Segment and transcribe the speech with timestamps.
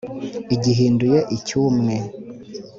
[0.55, 1.95] igihinduye icy’umwe,